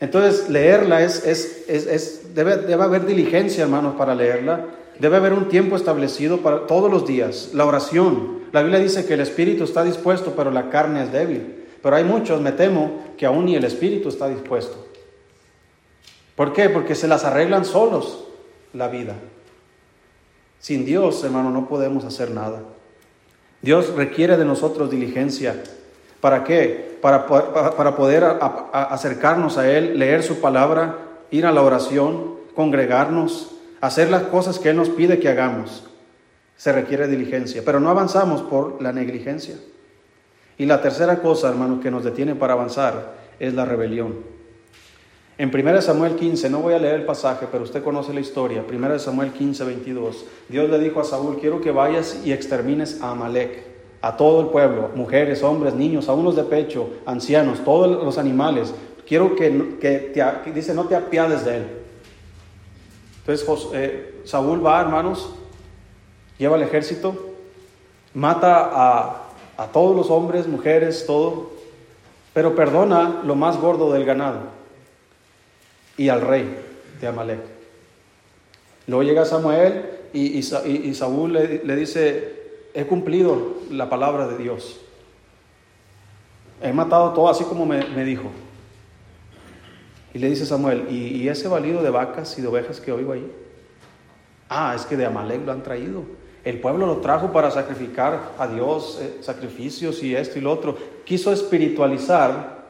[0.00, 4.66] Entonces, leerla es, es, es, debe, debe haber diligencia, hermanos, para leerla.
[4.98, 7.50] Debe haber un tiempo establecido para todos los días.
[7.54, 8.42] La oración.
[8.52, 11.64] La Biblia dice que el espíritu está dispuesto, pero la carne es débil.
[11.82, 14.86] Pero hay muchos, me temo, que aún ni el espíritu está dispuesto.
[16.36, 16.68] ¿Por qué?
[16.68, 18.24] Porque se las arreglan solos
[18.72, 19.14] la vida.
[20.58, 22.62] Sin Dios, hermano, no podemos hacer nada.
[23.62, 25.62] Dios requiere de nosotros diligencia.
[26.20, 26.98] ¿Para qué?
[27.02, 28.24] Para, para, poder
[28.72, 30.98] acercarnos a Él, leer su palabra,
[31.30, 33.50] ir a la oración, congregarnos,
[33.82, 35.84] hacer las cosas que Él nos pide que hagamos.
[36.56, 39.56] Se requiere diligencia, pero no avanzamos por la negligencia.
[40.56, 44.14] Y la tercera cosa, hermanos, que nos detiene para avanzar es la rebelión.
[45.36, 48.64] En 1 Samuel 15, no voy a leer el pasaje, pero usted conoce la historia.
[48.70, 50.24] 1 Samuel 15, 22.
[50.48, 53.64] Dios le dijo a Saúl, quiero que vayas y extermines a Amalek,
[54.00, 58.72] a todo el pueblo, mujeres, hombres, niños, a unos de pecho, ancianos, todos los animales.
[59.08, 61.81] Quiero que, que, dice, no te apiades de él.
[63.24, 65.30] Entonces eh, Saúl va, hermanos,
[66.38, 67.14] lleva el ejército,
[68.14, 69.22] mata a,
[69.56, 71.50] a todos los hombres, mujeres, todo,
[72.32, 74.40] pero perdona lo más gordo del ganado
[75.96, 76.48] y al rey
[77.00, 77.40] de Amalek.
[78.86, 84.80] Luego llega Samuel y, y, Saúl le, dice, he cumplido la palabra de Dios.
[86.60, 88.30] He matado todo así como me, dijo.
[90.14, 93.30] Y le dice Samuel, ¿y, ese valido de vacas y de ovejas que oigo ahí?
[94.48, 96.04] Ah, es que de Amalek lo han traído.
[96.44, 100.76] El pueblo lo trajo para sacrificar a Dios eh, sacrificios y esto y lo otro.
[101.04, 102.62] Quiso espiritualizar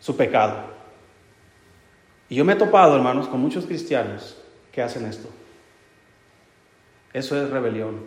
[0.00, 0.76] su pecado.
[2.28, 4.36] Y yo me he topado, hermanos, con muchos cristianos
[4.72, 5.28] que hacen esto.
[7.12, 8.00] Eso es rebelión.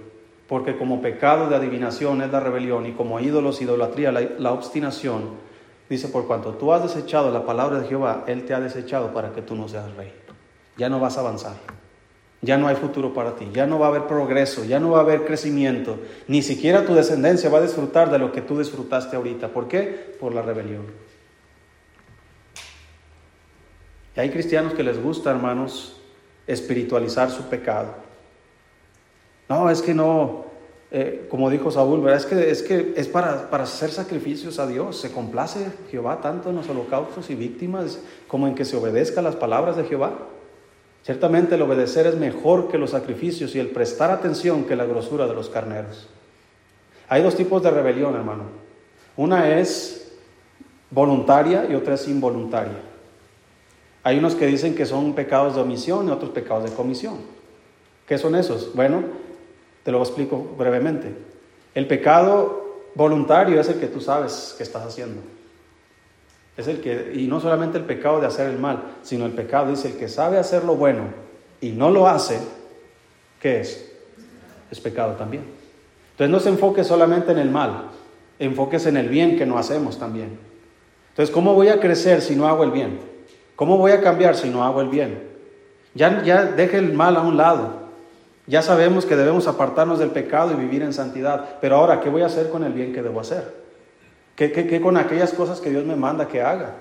[0.48, 5.36] Porque como pecado de adivinación es la rebelión y como ídolos, idolatría, la, la obstinación,
[5.90, 9.34] dice, por cuanto tú has desechado la palabra de Jehová, Él te ha desechado para
[9.34, 10.14] que tú no seas rey.
[10.78, 11.56] Ya no vas a avanzar
[12.42, 15.00] ya no hay futuro para ti, ya no va a haber progreso, ya no va
[15.00, 19.16] a haber crecimiento, ni siquiera tu descendencia va a disfrutar de lo que tú disfrutaste
[19.16, 19.50] ahorita.
[19.50, 20.16] ¿Por qué?
[20.20, 20.86] Por la rebelión.
[24.16, 26.00] Y hay cristianos que les gusta, hermanos,
[26.48, 27.94] espiritualizar su pecado.
[29.50, 30.46] No, es que no,
[30.92, 32.08] eh, como dijo Saúl.
[32.10, 35.00] Es que es, que es para, para hacer sacrificios a Dios.
[35.00, 39.36] Se complace Jehová tanto en los holocaustos y víctimas como en que se obedezca las
[39.36, 40.14] palabras de Jehová.
[41.04, 45.28] Ciertamente el obedecer es mejor que los sacrificios y el prestar atención que la grosura
[45.28, 46.08] de los carneros.
[47.08, 48.44] Hay dos tipos de rebelión, hermano.
[49.16, 50.12] Una es
[50.92, 52.82] voluntaria y otra es involuntaria.
[54.04, 57.18] Hay unos que dicen que son pecados de omisión y otros pecados de comisión.
[58.08, 58.74] ¿Qué son esos?
[58.74, 59.04] Bueno,
[59.90, 61.12] te lo explico brevemente.
[61.74, 65.20] El pecado voluntario es el que tú sabes que estás haciendo.
[66.56, 69.72] Es el que, y no solamente el pecado de hacer el mal, sino el pecado,
[69.72, 71.06] dice, el que sabe hacer lo bueno
[71.60, 72.40] y no lo hace,
[73.42, 73.92] ¿qué es?
[74.70, 75.44] Es pecado también.
[76.12, 77.86] Entonces no se enfoque solamente en el mal,
[78.38, 80.38] enfóquese en el bien que no hacemos también.
[81.10, 83.00] Entonces, ¿cómo voy a crecer si no hago el bien?
[83.56, 85.24] ¿Cómo voy a cambiar si no hago el bien?
[85.96, 87.79] Ya, ya deje el mal a un lado.
[88.50, 91.60] Ya sabemos que debemos apartarnos del pecado y vivir en santidad.
[91.62, 93.54] Pero ahora, ¿qué voy a hacer con el bien que debo hacer?
[94.36, 96.78] ¿Qué, con aquellas cosas que Dios me manda que haga?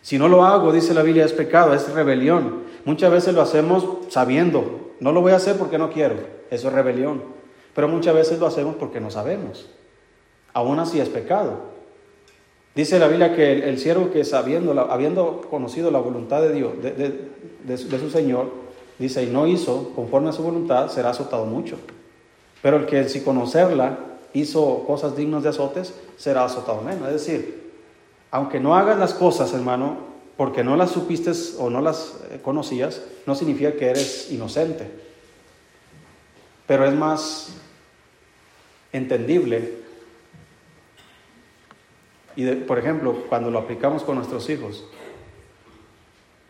[0.00, 2.62] Si no lo hago, dice la Biblia, es pecado, es rebelión.
[2.86, 4.94] Muchas veces lo hacemos sabiendo.
[4.98, 6.14] No lo voy a hacer porque no quiero.
[6.50, 7.22] Eso es rebelión.
[7.74, 9.68] Pero muchas veces lo hacemos porque no sabemos.
[10.54, 11.72] Aún así es pecado.
[12.74, 17.76] Dice la Biblia que el, siervo que sabiendo, habiendo conocido la voluntad de Dios, de,
[17.76, 18.61] su Señor,
[18.98, 21.76] dice, y no hizo conforme a su voluntad, será azotado mucho.
[22.62, 23.98] Pero el que sin conocerla
[24.32, 27.08] hizo cosas dignas de azotes, será azotado menos.
[27.08, 27.72] Es decir,
[28.30, 29.98] aunque no hagas las cosas, hermano,
[30.36, 34.90] porque no las supiste o no las eh, conocías, no significa que eres inocente.
[36.66, 37.54] Pero es más
[38.92, 39.82] entendible.
[42.36, 44.84] Y, por ejemplo, cuando lo aplicamos con nuestros hijos,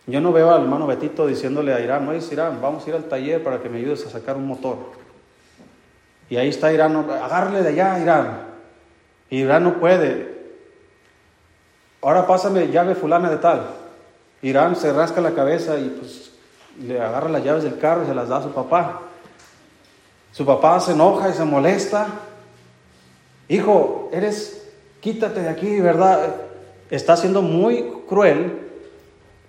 [0.07, 3.05] yo no veo al hermano Betito diciéndole a Irán, es Irán, vamos a ir al
[3.05, 4.77] taller para que me ayudes a sacar un motor.
[6.29, 8.41] Y ahí está Irán, agárrale de allá, Irán.
[9.31, 10.33] Irán no puede.
[12.01, 13.67] Ahora pásame llave fulana de tal.
[14.43, 16.33] Irán se rasca la cabeza y pues
[16.81, 19.03] le agarra las llaves del carro y se las da a su papá.
[20.33, 22.09] Su papá se enoja y se molesta.
[23.49, 24.69] Hijo, eres,
[25.01, 26.35] quítate de aquí, ¿verdad?
[26.91, 28.62] Está siendo muy cruel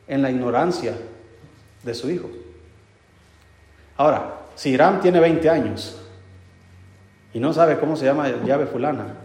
[0.07, 0.95] en la ignorancia
[1.83, 2.29] de su hijo.
[3.97, 5.99] Ahora, si Irán tiene 20 años
[7.33, 9.15] y no sabe cómo se llama llave fulana,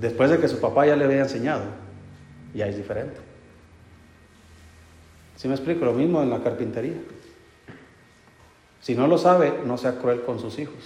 [0.00, 1.64] después de que su papá ya le había enseñado,
[2.54, 3.16] ya es diferente.
[5.36, 5.84] Si me explico?
[5.84, 6.96] Lo mismo en la carpintería.
[8.80, 10.76] Si no lo sabe, no sea cruel con sus hijos.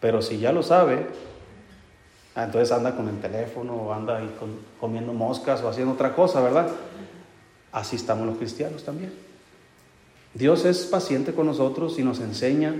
[0.00, 1.06] Pero si ya lo sabe,
[2.40, 4.30] ah, entonces anda con el teléfono o anda ahí
[4.80, 6.68] comiendo moscas o haciendo otra cosa, ¿verdad?
[7.72, 9.12] Así estamos los cristianos también.
[10.34, 12.74] Dios es paciente con nosotros y nos enseña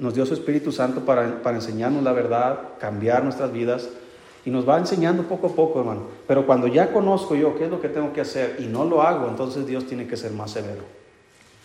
[0.00, 3.90] nos dio su Espíritu Santo para, enseñarnos la verdad, cambiar nuestras vidas
[4.46, 6.04] y nos va enseñando poco a poco, hermano.
[6.26, 9.02] Pero cuando ya conozco yo qué es lo que tengo que hacer y no lo
[9.02, 10.82] hago, entonces Dios tiene que ser más severo.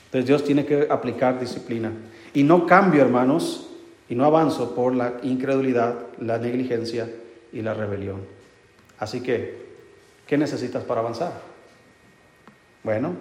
[0.07, 1.93] Entonces Dios tiene que aplicar disciplina.
[2.33, 3.69] Y no cambio, hermanos,
[4.09, 7.09] y no avanzo por la incredulidad, la negligencia
[7.51, 8.21] y la rebelión.
[8.99, 9.65] Así que,
[10.27, 11.33] ¿qué necesitas para avanzar?
[12.83, 13.15] Bueno,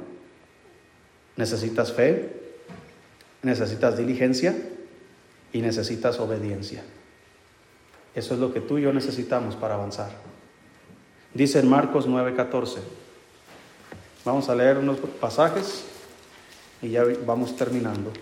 [1.37, 2.33] necesitas fe,
[3.43, 4.55] necesitas diligencia
[5.53, 6.83] y necesitas obediencia.
[8.15, 10.11] Eso es lo que tú y yo necesitamos para avanzar.
[11.33, 12.79] Dice en Marcos 9:14.
[14.25, 15.85] Vamos a leer unos pasajes
[16.81, 18.13] y ya vamos terminando.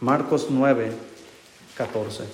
[0.00, 0.92] Marcos 9,
[1.78, 2.24] 14.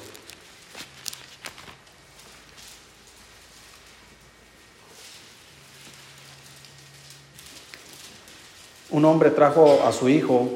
[8.90, 10.48] Un hombre trajo a su hijo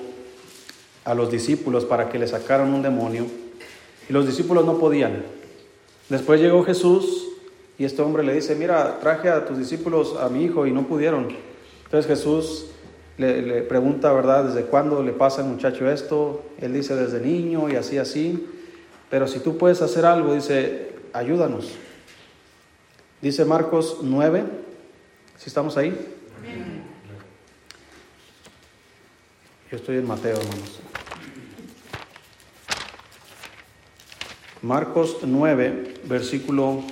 [1.05, 3.27] a los discípulos para que le sacaran un demonio
[4.09, 5.23] y los discípulos no podían.
[6.09, 7.29] Después llegó Jesús
[7.79, 10.87] y este hombre le dice, mira, traje a tus discípulos a mi hijo y no
[10.87, 11.29] pudieron.
[11.85, 12.67] Entonces Jesús
[13.19, 14.45] le, pregunta, ¿verdad?
[14.45, 16.43] ¿Desde cuándo le pasa al muchacho esto?
[16.59, 18.47] Él dice, desde niño y así, así.
[19.11, 21.71] Pero si tú puedes hacer algo, dice, ayúdanos.
[23.21, 24.45] Dice Marcos 9,
[25.37, 25.97] si estamos ahí.
[29.71, 30.81] Yo estoy en Mateo, hermanos.
[34.63, 36.83] Marcos 9, versículo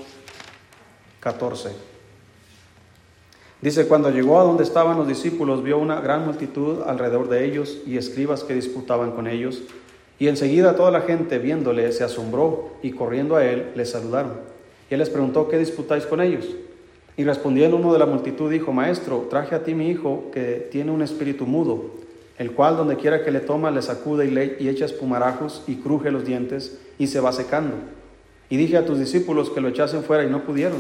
[1.21, 1.71] 14.
[3.61, 7.79] Dice, cuando llegó a donde estaban los discípulos, vio una gran multitud alrededor de ellos
[7.87, 9.63] y escribas que disputaban con ellos.
[10.19, 14.33] Y enseguida toda la gente, viéndole, se asombró y corriendo a él, le saludaron.
[14.91, 16.47] Y él les preguntó, ¿qué disputáis con ellos?
[17.17, 20.91] Y respondiendo uno de la multitud, dijo, Maestro, traje a ti mi hijo que tiene
[20.91, 21.87] un espíritu mudo,
[22.39, 25.77] el cual donde quiera que le toma le sacude y, le, y echa espumarajos y
[25.77, 27.75] cruje los dientes y se va secando.
[28.49, 30.79] Y dije a tus discípulos que lo echasen fuera y no pudieron.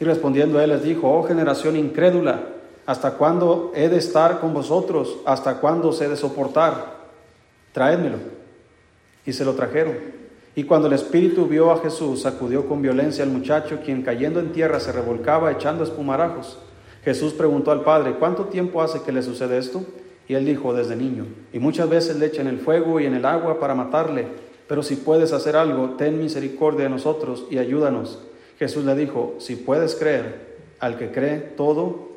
[0.00, 2.40] Y respondiendo él les dijo, oh generación incrédula,
[2.84, 5.18] ¿hasta cuándo he de estar con vosotros?
[5.24, 6.96] ¿Hasta cuándo se he de soportar?
[7.72, 8.35] Traédmelo.
[9.26, 9.94] Y se lo trajeron.
[10.54, 14.52] Y cuando el espíritu vio a Jesús, sacudió con violencia al muchacho, quien cayendo en
[14.52, 16.58] tierra se revolcaba echando espumarajos.
[17.04, 19.84] Jesús preguntó al padre, ¿cuánto tiempo hace que le sucede esto?
[20.28, 21.26] Y él dijo, desde niño.
[21.52, 24.26] Y muchas veces le echan el fuego y en el agua para matarle.
[24.66, 28.20] Pero si puedes hacer algo, ten misericordia de nosotros y ayúdanos.
[28.58, 32.08] Jesús le dijo, si puedes creer, al que cree todo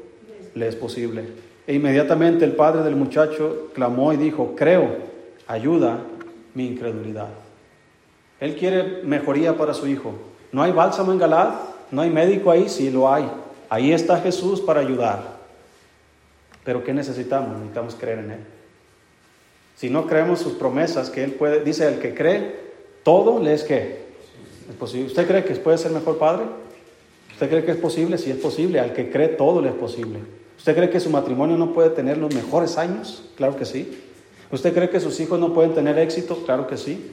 [0.55, 1.25] le es posible.
[1.67, 4.95] E inmediatamente el padre del muchacho clamó y dijo, creo,
[5.45, 5.99] ayuda
[6.59, 7.29] mi incredulidad.
[8.41, 10.13] Él quiere mejoría para su hijo.
[10.51, 11.53] No hay bálsamo en Galad,
[11.89, 13.29] no hay médico ahí, sí lo hay.
[13.69, 15.39] Ahí está Jesús para ayudar.
[16.65, 17.53] Pero ¿qué necesitamos?
[17.53, 18.39] Necesitamos creer en Él.
[19.77, 22.59] Si no creemos sus promesas, que Él puede, dice el que cree,
[23.03, 24.09] todo le es que
[24.69, 25.07] ¿Es posible?
[25.07, 26.43] ¿Usted cree que puede ser mejor padre?
[27.31, 28.17] ¿Usted cree que es posible?
[28.17, 30.19] Si es posible, al que cree todo le es posible.
[30.57, 33.23] ¿Usted cree que su matrimonio no puede tener los mejores años?
[33.35, 34.08] Claro que sí.
[34.51, 36.43] ¿Usted cree que sus hijos no pueden tener éxito?
[36.45, 37.11] Claro que sí.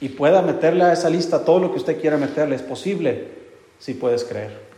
[0.00, 2.56] Y pueda meterle a esa lista todo lo que usted quiera meterle.
[2.56, 3.28] Es posible
[3.78, 4.68] si puedes creer.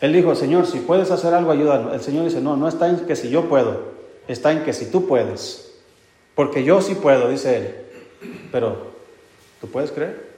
[0.00, 1.92] Él dijo, Señor, si puedes hacer algo, ayúdanos.
[1.92, 3.92] El Señor dice, no, no está en que si yo puedo,
[4.28, 5.74] está en que si tú puedes.
[6.34, 7.74] Porque yo sí puedo, dice Él.
[8.50, 8.92] Pero,
[9.60, 10.30] ¿tú puedes creer?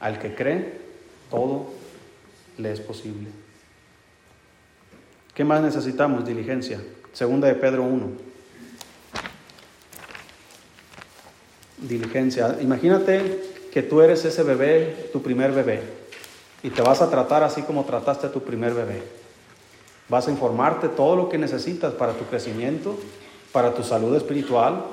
[0.00, 0.80] Al que cree,
[1.30, 1.66] todo
[2.58, 3.28] le es posible.
[5.34, 6.24] ¿Qué más necesitamos?
[6.24, 6.80] Diligencia.
[7.16, 8.08] Segunda de Pedro 1.
[11.78, 12.58] Diligencia.
[12.60, 13.40] Imagínate
[13.72, 15.80] que tú eres ese bebé, tu primer bebé,
[16.62, 19.02] y te vas a tratar así como trataste a tu primer bebé.
[20.10, 22.98] Vas a informarte todo lo que necesitas para tu crecimiento,
[23.50, 24.84] para tu salud espiritual,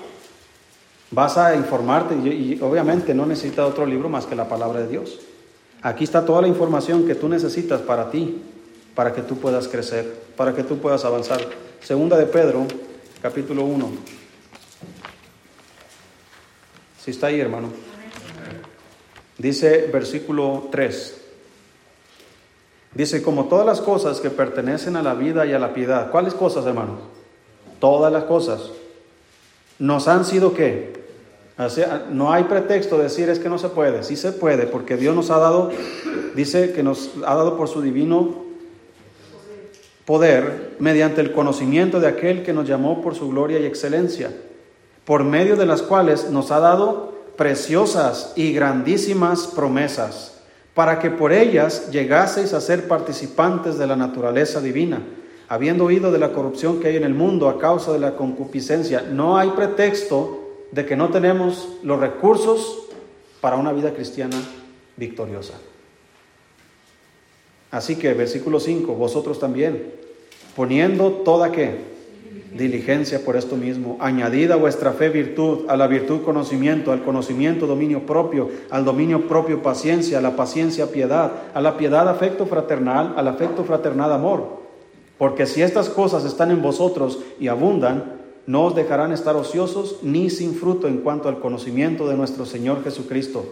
[1.11, 5.19] Vas a informarte y, obviamente no necesitas otro libro más que la palabra de Dios.
[5.81, 8.41] Aquí está toda la información que tú necesitas para ti,
[8.95, 11.41] para que tú puedas crecer, para que tú puedas avanzar.
[11.83, 12.65] Segunda de Pedro,
[13.21, 13.91] capítulo 1.
[17.03, 17.67] Si está ahí, hermano.
[19.37, 21.21] Dice versículo 3.
[22.93, 26.09] Dice, como todas las cosas que pertenecen a la vida y a la piedad.
[26.09, 26.99] ¿Cuáles cosas, hermano?
[27.81, 28.71] Todas las cosas.
[29.77, 31.03] Nos han sido qué?
[32.11, 35.15] no hay pretexto de decir es que no se puede, sí se puede, porque Dios
[35.15, 35.69] nos ha dado,
[36.33, 38.42] dice que nos ha dado por su divino
[40.05, 44.31] poder mediante el conocimiento de aquel que nos llamó por su gloria y excelencia,
[45.05, 50.41] por medio de las cuales nos ha dado preciosas y grandísimas promesas,
[50.73, 55.01] para que por ellas llegaseis a ser participantes de la naturaleza divina,
[55.47, 59.01] habiendo oído de la corrupción que hay en el mundo a causa de la concupiscencia.
[59.01, 60.39] No hay pretexto
[60.71, 62.87] de que no tenemos los recursos
[63.39, 64.37] para una vida cristiana
[64.97, 65.53] victoriosa.
[67.73, 69.93] Así que versículo 5, vosotros también,
[70.55, 71.91] poniendo toda qué?
[72.55, 73.97] Diligencia por esto mismo.
[73.99, 79.63] Añadida vuestra fe virtud, a la virtud conocimiento, al conocimiento dominio propio, al dominio propio
[79.63, 84.61] paciencia, a la paciencia piedad, a la piedad afecto fraternal, al afecto fraternal amor.
[85.17, 90.29] Porque si estas cosas están en vosotros y abundan, no os dejarán estar ociosos ni
[90.29, 93.45] sin fruto en cuanto al conocimiento de nuestro Señor Jesucristo.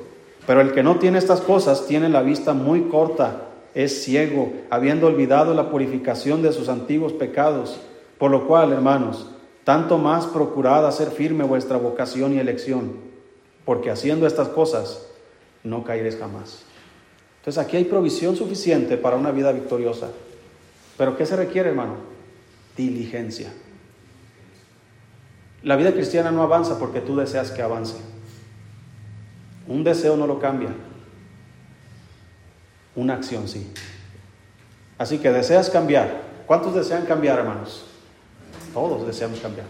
[0.46, 5.08] Pero el que no tiene estas cosas tiene la vista muy corta, es ciego, habiendo
[5.08, 7.80] olvidado la purificación de sus antiguos pecados.
[8.18, 9.28] Por lo cual, hermanos,
[9.64, 12.94] tanto más procurad hacer firme vuestra vocación y elección,
[13.66, 15.08] porque haciendo estas cosas
[15.64, 16.64] no caeréis jamás.
[17.40, 20.10] Entonces aquí hay provisión suficiente para una vida victoriosa.
[20.98, 21.96] Pero ¿qué se requiere, hermano?
[22.78, 23.52] Diligencia.
[25.64, 27.98] La vida cristiana no avanza porque tú deseas que avance.
[29.68, 30.70] Un deseo no lo cambia.
[32.96, 33.72] Una acción sí.
[34.98, 36.22] Así que deseas cambiar.
[36.46, 37.86] ¿Cuántos desean cambiar, hermanos?
[38.74, 39.68] Todos deseamos cambiar.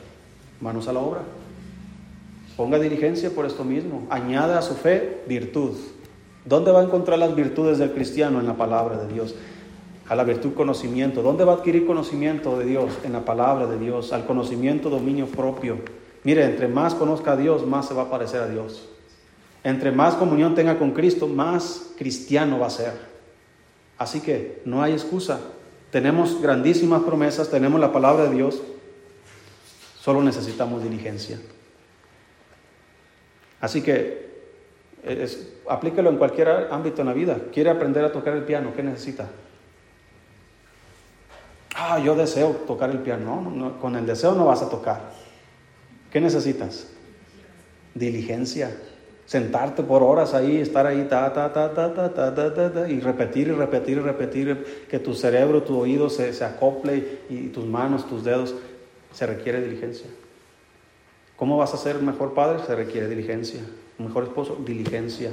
[0.59, 1.22] Manos a la obra.
[2.57, 4.05] Ponga diligencia por esto mismo.
[4.09, 5.78] Añada a su fe virtud.
[6.45, 8.39] ¿Dónde va a encontrar las virtudes del cristiano?
[8.39, 9.36] En la palabra de Dios.
[10.09, 11.22] A la virtud conocimiento.
[11.22, 12.91] ¿Dónde va a adquirir conocimiento de Dios?
[13.03, 14.11] En la palabra de Dios.
[14.13, 15.78] Al conocimiento dominio propio.
[16.24, 18.88] Mire, entre más conozca a Dios, más se va a parecer a Dios.
[19.63, 23.11] Entre más comunión tenga con Cristo, más cristiano va a ser.
[24.02, 25.39] Así que no hay excusa.
[25.91, 28.60] Tenemos grandísimas promesas, tenemos la palabra de Dios,
[29.99, 31.39] solo necesitamos diligencia.
[33.60, 34.41] Así que
[35.04, 37.38] es, aplíquelo en cualquier ámbito en la vida.
[37.54, 38.74] ¿Quiere aprender a tocar el piano?
[38.76, 39.30] ¿Qué necesita?
[41.76, 43.52] Ah, yo deseo tocar el piano.
[43.54, 45.12] no, con el deseo no vas a tocar.
[46.12, 46.88] ¿Qué necesitas?
[47.93, 48.76] Diligencia
[49.32, 52.99] sentarte por horas ahí, estar ahí, ta, ta, ta, ta, ta, ta, ta, ta, y
[52.99, 57.65] repetir y repetir y repetir, que tu cerebro, tu oído se, se acople y tus
[57.65, 58.53] manos, tus dedos,
[59.13, 60.07] se requiere diligencia.
[61.38, 62.59] ¿Cómo vas a ser mejor padre?
[62.67, 63.61] Se requiere diligencia.
[63.99, 65.32] Mejor esposo, diligencia.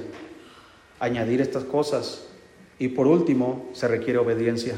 [1.01, 2.29] Añadir estas cosas.
[2.79, 4.77] Y por último, se requiere obediencia.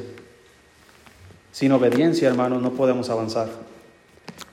[1.53, 3.51] Sin obediencia, hermanos, no podemos avanzar.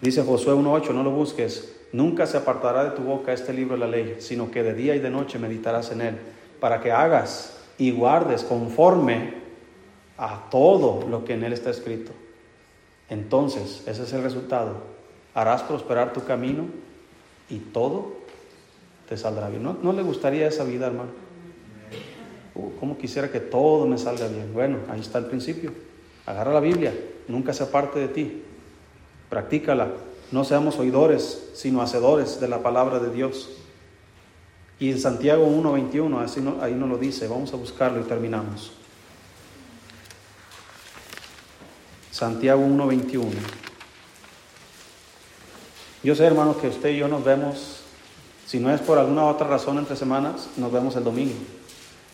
[0.01, 3.80] Dice Josué 1.8, no lo busques, Nunca se apartará de tu boca este libro de
[3.80, 6.18] la ley, sino que de día y de noche meditarás en él,
[6.60, 9.36] para que hagas y guardes conforme
[10.18, 12.12] a todo lo que en él está escrito.
[13.10, 14.82] Entonces, ese es el resultado.
[15.34, 16.66] Harás prosperar tu camino
[17.50, 18.18] y todo
[19.08, 19.64] te saldrá bien.
[19.64, 21.12] ¿No, le gustaría esa vida, hermano?
[22.56, 24.52] Uh, ¿Cómo quisiera que todo me salga bien?
[24.54, 25.72] Bueno, ahí está el principio.
[26.26, 26.94] Agarra la Biblia,
[27.28, 28.44] nunca se aparte de ti.
[29.30, 29.92] Practícala,
[30.32, 33.49] no seamos oidores, sino hacedores de la palabra de Dios.
[34.80, 38.71] Y en Santiago 1.21, así ahí nos lo dice, vamos a buscarlo y terminamos.
[42.11, 43.25] Santiago 1.21.
[46.03, 47.82] Yo sé, hermanos, que usted y yo nos vemos,
[48.45, 51.36] si no es por alguna otra razón entre semanas, nos vemos el domingo.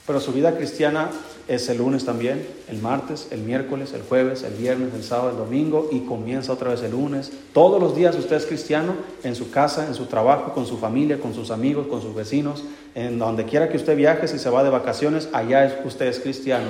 [0.06, 1.10] Pero su vida cristiana
[1.48, 5.38] es el lunes también, el martes, el miércoles, el jueves, el viernes, el sábado, el
[5.38, 7.32] domingo y comienza otra vez el lunes.
[7.54, 11.20] Todos los días usted es cristiano en su casa, en su trabajo, con su familia,
[11.20, 12.64] con sus amigos, con sus vecinos,
[12.96, 16.70] en donde quiera que usted viaje, si se va de vacaciones, allá usted es cristiano.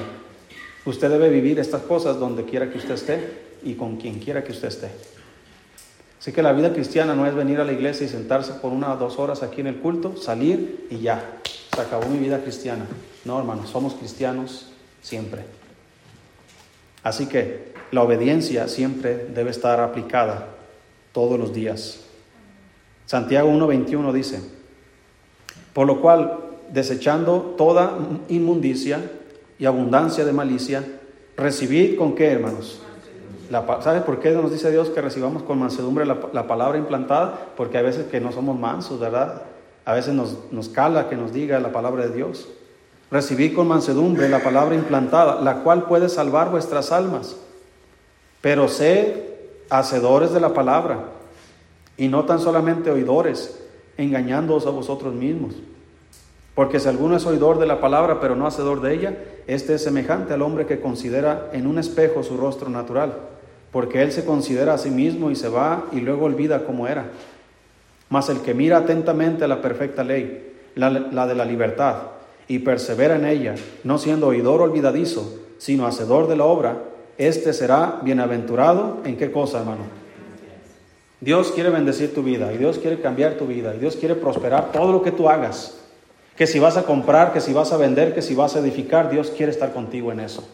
[0.86, 4.52] Usted debe vivir estas cosas donde quiera que usted esté y con quien quiera que
[4.52, 4.90] usted esté.
[6.20, 8.94] Así que la vida cristiana no es venir a la iglesia y sentarse por una
[8.94, 11.42] o dos horas aquí en el culto, salir y ya,
[11.76, 12.86] se acabó mi vida cristiana.
[13.26, 14.72] No, hermanos, somos cristianos
[15.02, 15.44] siempre.
[17.04, 20.48] Así que la obediencia siempre debe estar aplicada
[21.12, 22.00] todos los días.
[23.06, 24.42] Santiago 1.21 dice,
[25.74, 26.40] por lo cual,
[26.72, 27.98] desechando toda
[28.30, 29.12] inmundicia
[29.60, 30.84] y abundancia de malicia,
[31.36, 32.82] recibid con qué, hermanos?
[33.50, 37.52] La, ¿Sabes por qué nos dice Dios que recibamos con mansedumbre la, la, palabra implantada?
[37.56, 39.44] Porque hay veces que no somos mansos, ¿verdad?
[39.86, 42.48] A veces nos, cala que nos diga la palabra de Dios.
[43.12, 47.36] Recibí con mansedumbre la palabra implantada, la cual puede salvar vuestras almas.
[48.42, 49.34] Pero sé
[49.70, 51.06] hacedores de la palabra
[51.98, 53.60] y no tan solamente oidores,
[53.98, 55.56] engañándoos a vosotros mismos.
[56.56, 59.18] Porque si alguno es oidor de la palabra, pero no hacedor de ella,
[59.48, 63.18] este es semejante al hombre que considera en un espejo su rostro natural,
[63.72, 67.08] porque él se considera a sí mismo y se va y luego olvida cómo era.
[68.14, 71.96] Mas el que mira atentamente la perfecta ley, la, la de la libertad,
[72.48, 76.78] y persevera en ella, no siendo oidor olvidadizo, sino hacedor de la obra,
[77.18, 79.86] este será bienaventurado en qué cosa, hermano.
[81.22, 84.72] Dios quiere bendecir tu vida y Dios quiere cambiar tu vida y Dios quiere prosperar
[84.72, 85.80] todo lo que tú hagas.
[86.38, 89.10] Que si vas a comprar, que si vas a vender, que si vas a edificar,
[89.10, 90.48] Dios quiere estar contigo en eso.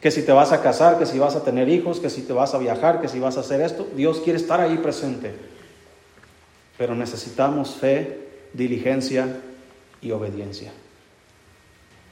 [0.00, 2.32] que si te vas a casar, que si vas a tener hijos, que si te
[2.32, 5.51] vas a viajar, que si vas a hacer esto, Dios quiere estar ahí presente.
[6.82, 8.18] Pero necesitamos fe,
[8.54, 9.40] diligencia
[10.00, 10.72] y obediencia.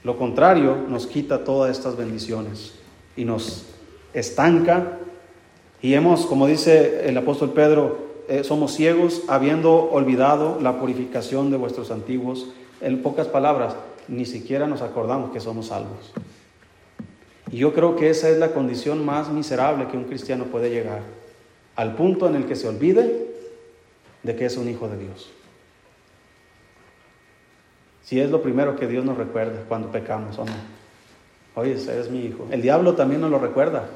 [0.04, 2.74] Lo contrario nos quita todas estas bendiciones
[3.16, 3.64] y nos
[4.14, 4.98] estanca
[5.82, 7.98] y hemos, como dice el apóstol Pedro,
[8.28, 12.46] eh, somos ciegos habiendo olvidado la purificación de vuestros antiguos.
[12.80, 13.74] En pocas palabras,
[14.06, 16.12] ni siquiera nos acordamos que somos salvos.
[17.50, 21.00] Y yo creo que esa es la condición más miserable que un cristiano puede llegar,
[21.74, 23.29] al punto en el que se olvide
[24.22, 25.30] de que es un hijo de Dios.
[28.02, 30.52] Si es lo primero que Dios nos recuerda cuando pecamos o no.
[31.54, 32.46] Oye, eres mi hijo.
[32.50, 33.88] El diablo también nos lo recuerda.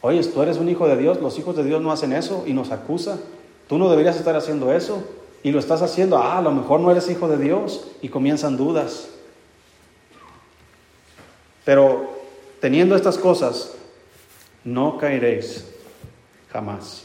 [0.00, 2.52] Oye, tú eres un hijo de Dios, los hijos de Dios no hacen eso y
[2.52, 3.18] nos acusa.
[3.68, 5.04] Tú no deberías estar haciendo eso
[5.42, 6.18] y lo estás haciendo.
[6.18, 9.08] Ah, a lo mejor no eres hijo de Dios y comienzan dudas.
[11.64, 12.12] Pero
[12.60, 13.74] teniendo estas cosas,
[14.64, 15.68] no caeréis
[16.50, 17.04] jamás.